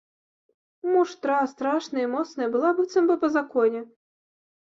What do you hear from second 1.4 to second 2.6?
страшная і моцная,